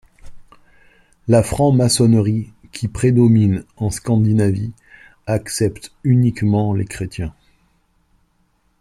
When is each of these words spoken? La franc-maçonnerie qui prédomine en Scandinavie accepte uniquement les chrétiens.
La 1.27 1.43
franc-maçonnerie 1.43 2.49
qui 2.71 2.87
prédomine 2.87 3.63
en 3.77 3.91
Scandinavie 3.91 4.73
accepte 5.27 5.91
uniquement 6.03 6.73
les 6.73 6.85
chrétiens. 6.85 7.35